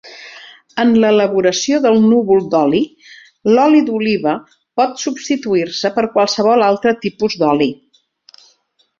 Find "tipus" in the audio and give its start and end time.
7.05-7.37